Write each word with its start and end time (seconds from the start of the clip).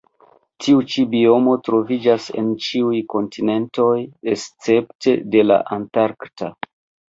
Tiu 0.63 0.77
ĉi 0.93 1.03
biomo 1.11 1.53
troviĝas 1.67 2.25
en 2.43 2.47
ĉiuj 2.69 3.03
kontinentoj 3.15 3.93
escepte 4.35 5.17
de 5.37 5.47
la 5.53 5.63
antarkta. 5.79 6.53